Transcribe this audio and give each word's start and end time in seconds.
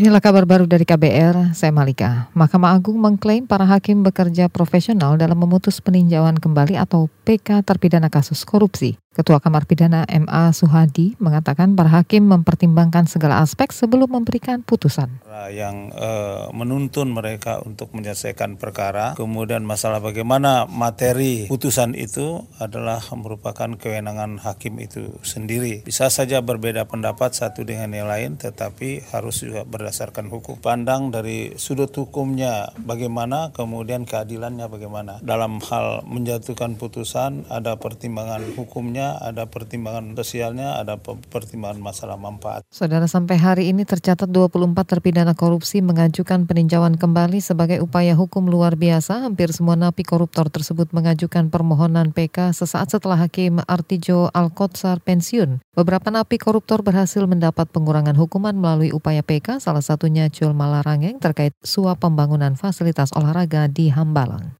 Inilah 0.00 0.24
kabar 0.24 0.48
baru 0.48 0.64
dari 0.64 0.88
KBR, 0.88 1.52
saya 1.52 1.76
Malika. 1.76 2.32
Mahkamah 2.32 2.72
Agung 2.72 2.96
mengklaim 2.96 3.44
para 3.44 3.68
hakim 3.68 4.00
bekerja 4.00 4.48
profesional 4.48 5.20
dalam 5.20 5.36
memutus 5.36 5.76
peninjauan 5.84 6.40
kembali 6.40 6.80
atau 6.80 7.12
PK 7.28 7.60
terpidana 7.68 8.08
kasus 8.08 8.48
korupsi. 8.48 8.96
Ketua 9.10 9.42
Kamar 9.42 9.66
Pidana 9.66 10.06
MA 10.06 10.54
Suhadi 10.54 11.18
mengatakan 11.18 11.74
para 11.74 11.90
hakim 11.90 12.30
mempertimbangkan 12.30 13.10
segala 13.10 13.42
aspek 13.42 13.74
sebelum 13.74 14.06
memberikan 14.06 14.62
putusan. 14.62 15.20
Yang 15.50 15.90
uh, 15.98 16.46
menuntun 16.54 17.10
mereka 17.10 17.58
untuk 17.58 17.90
menyelesaikan 17.90 18.54
perkara, 18.54 19.18
kemudian 19.18 19.66
masalah 19.66 19.98
bagaimana 19.98 20.70
materi 20.70 21.50
putusan 21.50 21.98
itu 21.98 22.46
adalah 22.62 23.02
merupakan 23.18 23.74
kewenangan 23.74 24.38
hakim 24.46 24.78
itu 24.78 25.18
sendiri. 25.26 25.82
Bisa 25.82 26.06
saja 26.06 26.38
berbeda 26.38 26.86
pendapat 26.86 27.34
satu 27.34 27.66
dengan 27.66 27.90
yang 27.90 28.06
lain, 28.06 28.38
tetapi 28.38 29.10
harus 29.10 29.42
juga 29.42 29.66
berdasarkan 29.66 29.89
hukum. 30.30 30.56
Pandang 30.62 31.10
dari 31.14 31.54
sudut 31.54 31.90
hukumnya 31.94 32.72
bagaimana, 32.80 33.52
kemudian 33.54 34.06
keadilannya 34.06 34.66
bagaimana. 34.70 35.18
Dalam 35.20 35.60
hal 35.60 36.06
menjatuhkan 36.06 36.80
putusan 36.80 37.46
ada 37.50 37.76
pertimbangan 37.76 38.42
hukumnya 38.56 39.20
ada 39.20 39.46
pertimbangan 39.46 40.16
sosialnya, 40.16 40.80
ada 40.80 40.96
pertimbangan 41.30 41.78
masalah 41.80 42.16
manfaat. 42.16 42.64
Saudara 42.72 43.06
sampai 43.10 43.36
hari 43.36 43.64
ini 43.70 43.84
tercatat 43.84 44.28
24 44.28 44.72
terpidana 44.86 45.34
korupsi 45.36 45.84
mengajukan 45.84 46.48
peninjauan 46.48 46.96
kembali 46.96 47.38
sebagai 47.42 47.78
upaya 47.84 48.16
hukum 48.16 48.48
luar 48.48 48.74
biasa. 48.76 49.26
Hampir 49.26 49.52
semua 49.52 49.76
napi 49.76 50.02
koruptor 50.06 50.48
tersebut 50.48 50.90
mengajukan 50.94 51.52
permohonan 51.52 52.12
PK 52.12 52.52
sesaat 52.56 52.92
setelah 52.92 53.20
Hakim 53.20 53.60
Artijo 53.64 54.28
Alkotsar 54.32 55.00
pensiun. 55.04 55.62
Beberapa 55.76 56.12
napi 56.12 56.36
koruptor 56.36 56.84
berhasil 56.84 57.22
mendapat 57.24 57.70
pengurangan 57.70 58.16
hukuman 58.18 58.52
melalui 58.52 58.92
upaya 58.92 59.24
PK, 59.24 59.62
salah 59.62 59.79
satunya 59.80 60.28
Cul 60.28 60.52
Malarangeng 60.52 61.18
terkait 61.18 61.56
suap 61.64 62.04
pembangunan 62.04 62.54
fasilitas 62.54 63.10
olahraga 63.16 63.66
di 63.66 63.88
Hambalang. 63.88 64.59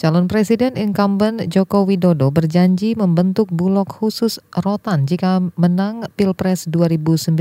Calon 0.00 0.32
Presiden 0.32 0.80
incumbent 0.80 1.44
Joko 1.52 1.84
Widodo 1.84 2.32
berjanji 2.32 2.96
membentuk 2.96 3.52
bulog 3.52 3.84
khusus 3.84 4.40
rotan 4.56 5.04
jika 5.04 5.44
menang 5.60 6.08
Pilpres 6.16 6.64
2019. 6.72 7.36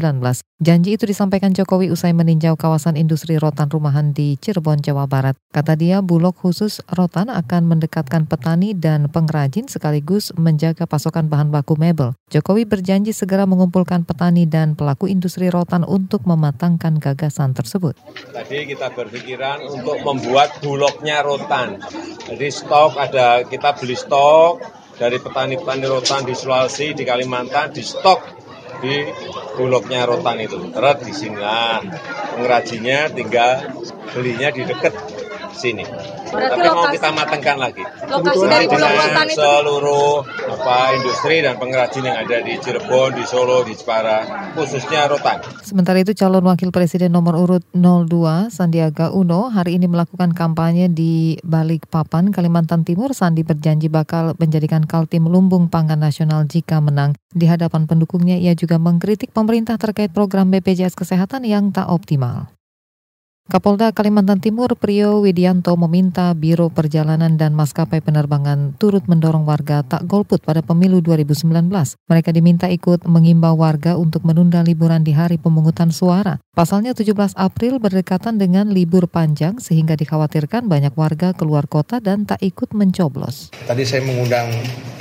Janji 0.59 0.99
itu 0.99 1.07
disampaikan 1.07 1.55
Jokowi 1.55 1.87
usai 1.87 2.11
meninjau 2.11 2.59
kawasan 2.59 2.99
industri 2.99 3.39
rotan 3.39 3.71
rumahan 3.71 4.11
di 4.11 4.35
Cirebon, 4.43 4.83
Jawa 4.83 5.07
Barat. 5.07 5.39
Kata 5.55 5.79
dia, 5.79 6.03
bulog 6.03 6.35
khusus 6.35 6.83
rotan 6.91 7.31
akan 7.31 7.63
mendekatkan 7.63 8.27
petani 8.27 8.75
dan 8.75 9.07
pengrajin 9.07 9.71
sekaligus 9.71 10.35
menjaga 10.35 10.83
pasokan 10.83 11.31
bahan 11.31 11.55
baku 11.55 11.79
mebel. 11.79 12.11
Jokowi 12.27 12.67
berjanji 12.67 13.15
segera 13.15 13.47
mengumpulkan 13.47 14.03
petani 14.03 14.43
dan 14.43 14.75
pelaku 14.75 15.07
industri 15.07 15.47
rotan 15.47 15.87
untuk 15.87 16.27
mematangkan 16.27 16.99
gagasan 16.99 17.55
tersebut. 17.55 17.95
Tadi 18.35 18.67
kita 18.67 18.91
berpikiran 18.91 19.63
untuk 19.63 20.03
membuat 20.03 20.59
bulognya 20.59 21.23
rotan. 21.23 21.79
Jadi 22.27 22.48
stok 22.51 22.97
ada 22.99 23.45
kita 23.45 23.77
beli 23.77 23.95
stok 23.95 24.61
dari 24.99 25.17
petani-petani 25.17 25.85
rotan 25.87 26.27
di 26.27 26.35
Sulawesi, 26.35 26.91
di 26.91 27.07
Kalimantan, 27.07 27.71
di 27.71 27.79
stok 27.79 28.19
di 28.83 29.07
bulognya 29.55 30.03
rotan 30.03 30.39
itu. 30.43 30.71
Terus 30.71 30.97
di 31.03 31.13
sini 31.15 31.39
pengrajinnya 32.35 33.11
tinggal 33.15 33.79
belinya 34.11 34.49
di 34.51 34.61
dekat 34.67 34.93
sini. 35.53 35.85
Berarti 36.29 36.59
Tapi 36.59 36.67
lokasi, 36.69 36.77
mau 36.77 36.93
kita 36.93 37.09
matangkan 37.13 37.57
lagi. 37.57 37.83
Lokasi 38.05 38.45
dari 38.45 38.65
bulog 38.69 38.91
rotan 38.93 39.27
itu 39.29 39.39
seluruh 39.39 40.13
apa 40.49 40.77
industri 40.97 41.35
dan 41.41 41.55
pengrajin 41.57 42.03
yang 42.05 42.17
ada 42.21 42.37
di 42.45 42.53
Cirebon, 42.61 43.17
di 43.17 43.23
Solo, 43.25 43.65
di 43.65 43.73
Jepara, 43.73 44.51
khususnya 44.53 45.09
rotan. 45.09 45.41
Sementara 45.65 45.97
itu 46.01 46.13
calon 46.13 46.45
wakil 46.45 46.69
presiden 46.69 47.13
nomor 47.13 47.37
urut 47.37 47.63
02 47.73 48.53
Sandiaga 48.53 49.09
Uno 49.09 49.49
hari 49.49 49.81
ini 49.81 49.89
melakukan 49.89 50.37
kampanye 50.37 50.89
di 50.89 51.41
Balikpapan, 51.41 52.29
Kalimantan 52.29 52.85
Timur. 52.85 53.11
Sandi 53.15 53.41
berjanji 53.41 53.89
bakal 53.89 54.37
menjadikan 54.37 54.85
Kaltim 54.85 55.25
lumbung 55.25 55.69
pangan 55.71 55.99
nasional 55.99 56.45
jika 56.45 56.77
menang. 56.83 57.17
Di 57.29 57.45
hadapan 57.45 57.85
pendukungnya 57.85 58.37
ia 58.37 58.57
juga 58.57 58.81
mengkritik 58.81 59.33
pemerintah 59.33 59.77
terkait 59.77 60.09
program 60.09 60.49
BPJS 60.49 60.97
Kesehatan 60.97 61.45
yang 61.45 61.69
tak 61.69 61.89
optimal. 61.89 62.58
Kapolda 63.49 63.89
Kalimantan 63.89 64.45
Timur 64.45 64.77
Prio 64.77 65.25
Widianto 65.25 65.73
meminta 65.73 66.29
Biro 66.37 66.69
Perjalanan 66.69 67.33
dan 67.33 67.57
Maskapai 67.57 67.97
Penerbangan 67.97 68.77
turut 68.77 69.09
mendorong 69.09 69.41
warga 69.41 69.81
tak 69.81 70.05
golput 70.05 70.37
pada 70.45 70.61
pemilu 70.61 71.01
2019. 71.01 71.65
Mereka 72.05 72.29
diminta 72.29 72.69
ikut 72.69 73.09
mengimbau 73.09 73.57
warga 73.57 73.97
untuk 73.97 74.21
menunda 74.21 74.61
liburan 74.61 75.01
di 75.01 75.17
hari 75.17 75.41
pemungutan 75.41 75.89
suara. 75.89 76.37
Pasalnya 76.53 76.93
17 76.93 77.09
April 77.33 77.81
berdekatan 77.81 78.37
dengan 78.37 78.69
libur 78.69 79.09
panjang 79.09 79.57
sehingga 79.57 79.97
dikhawatirkan 79.97 80.69
banyak 80.69 80.93
warga 80.93 81.33
keluar 81.33 81.65
kota 81.65 81.97
dan 81.97 82.29
tak 82.29 82.45
ikut 82.45 82.77
mencoblos. 82.77 83.49
Tadi 83.65 83.81
saya 83.81 84.05
mengundang 84.05 84.45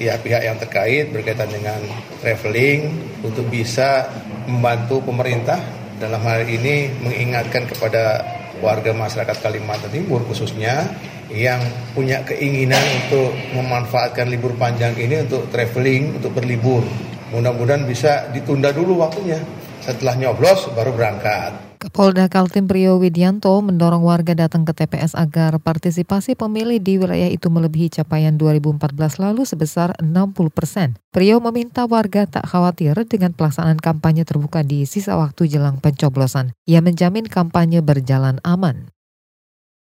pihak-pihak 0.01 0.49
yang 0.49 0.57
terkait 0.57 1.13
berkaitan 1.13 1.53
dengan 1.53 1.85
traveling 2.25 2.97
untuk 3.21 3.45
bisa 3.53 4.09
membantu 4.49 5.05
pemerintah 5.05 5.61
dalam 5.99 6.23
hal 6.25 6.47
ini 6.47 6.89
mengingatkan 7.03 7.67
kepada 7.67 8.38
warga 8.59 8.91
masyarakat 8.95 9.37
Kalimantan 9.39 9.93
Timur 9.93 10.25
khususnya 10.27 10.89
yang 11.29 11.61
punya 11.93 12.25
keinginan 12.25 12.81
untuk 13.05 13.37
memanfaatkan 13.53 14.33
libur 14.33 14.57
panjang 14.57 14.97
ini 14.97 15.29
untuk 15.29 15.47
traveling, 15.53 16.17
untuk 16.17 16.33
berlibur. 16.33 16.81
Mudah-mudahan 17.29 17.85
bisa 17.85 18.33
ditunda 18.33 18.73
dulu 18.73 19.05
waktunya. 19.05 19.37
Setelah 19.85 20.17
nyoblos 20.17 20.73
baru 20.73 20.97
berangkat. 20.97 21.68
Kapolda 21.79 22.27
Kaltim 22.27 22.67
Prio 22.67 22.99
Widianto 22.99 23.55
mendorong 23.63 24.03
warga 24.03 24.35
datang 24.35 24.67
ke 24.67 24.75
TPS 24.75 25.15
agar 25.15 25.63
partisipasi 25.63 26.35
pemilih 26.35 26.83
di 26.83 26.99
wilayah 26.99 27.31
itu 27.31 27.47
melebihi 27.47 28.03
capaian 28.03 28.35
2014 28.35 29.23
lalu 29.23 29.47
sebesar 29.47 29.95
60 30.03 30.51
persen. 30.51 30.99
Prio 31.15 31.39
meminta 31.39 31.87
warga 31.87 32.27
tak 32.27 32.51
khawatir 32.51 32.99
dengan 33.07 33.31
pelaksanaan 33.31 33.79
kampanye 33.79 34.27
terbuka 34.27 34.67
di 34.67 34.91
sisa 34.91 35.15
waktu 35.15 35.47
jelang 35.47 35.79
pencoblosan. 35.79 36.51
Ia 36.67 36.83
menjamin 36.83 37.31
kampanye 37.31 37.79
berjalan 37.79 38.43
aman. 38.43 38.91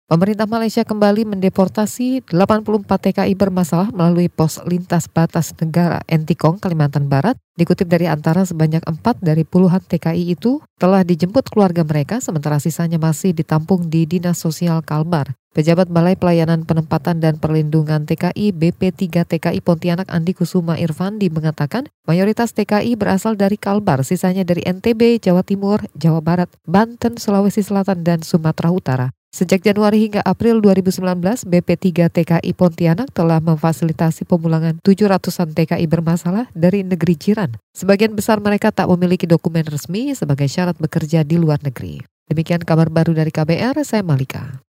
Pemerintah 0.08 0.48
Malaysia 0.48 0.88
kembali 0.88 1.36
mendeportasi 1.36 2.24
84 2.32 2.64
TKI 2.88 3.36
bermasalah 3.36 3.92
melalui 3.92 4.32
pos 4.32 4.56
lintas 4.64 5.04
batas 5.04 5.52
negara 5.60 6.00
Entikong, 6.08 6.56
Kalimantan 6.56 7.12
Barat. 7.12 7.36
Dikutip 7.60 7.84
dari 7.92 8.08
antara 8.08 8.40
sebanyak 8.48 8.80
4 8.88 9.04
dari 9.20 9.44
puluhan 9.44 9.84
TKI 9.84 10.32
itu 10.32 10.64
telah 10.80 11.04
dijemput 11.04 11.52
keluarga 11.52 11.84
mereka 11.84 12.24
sementara 12.24 12.56
sisanya 12.56 12.96
masih 12.96 13.36
ditampung 13.36 13.92
di 13.92 14.08
Dinas 14.08 14.40
Sosial 14.40 14.80
Kalbar. 14.80 15.36
Pejabat 15.52 15.92
Balai 15.92 16.16
Pelayanan 16.16 16.64
Penempatan 16.64 17.20
dan 17.20 17.36
Perlindungan 17.36 18.08
TKI 18.08 18.56
BP3 18.56 19.28
TKI 19.28 19.60
Pontianak 19.60 20.08
Andi 20.08 20.32
Kusuma 20.32 20.80
Irfandi 20.80 21.28
mengatakan 21.28 21.84
mayoritas 22.08 22.56
TKI 22.56 22.96
berasal 22.96 23.36
dari 23.36 23.60
Kalbar, 23.60 24.00
sisanya 24.08 24.48
dari 24.48 24.64
NTB, 24.64 25.20
Jawa 25.20 25.44
Timur, 25.44 25.84
Jawa 25.92 26.24
Barat, 26.24 26.48
Banten, 26.64 27.20
Sulawesi 27.20 27.60
Selatan, 27.60 28.00
dan 28.08 28.24
Sumatera 28.24 28.72
Utara. 28.72 29.17
Sejak 29.28 29.60
Januari 29.60 30.08
hingga 30.08 30.24
April 30.24 30.64
2019, 30.64 31.44
BP3 31.44 32.08
TKI 32.08 32.50
Pontianak 32.56 33.12
telah 33.12 33.44
memfasilitasi 33.44 34.24
pemulangan 34.24 34.80
700-an 34.80 35.52
TKI 35.52 35.84
bermasalah 35.84 36.48
dari 36.56 36.80
negeri 36.80 37.12
jiran. 37.12 37.52
Sebagian 37.76 38.16
besar 38.16 38.40
mereka 38.40 38.72
tak 38.72 38.88
memiliki 38.88 39.28
dokumen 39.28 39.68
resmi 39.68 40.16
sebagai 40.16 40.48
syarat 40.48 40.80
bekerja 40.80 41.28
di 41.28 41.36
luar 41.36 41.60
negeri. 41.60 42.00
Demikian 42.24 42.64
kabar 42.64 42.88
baru 42.88 43.12
dari 43.12 43.28
KBR, 43.28 43.76
saya 43.84 44.00
Malika. 44.00 44.64